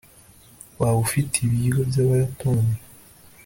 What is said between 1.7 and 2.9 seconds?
byabayapani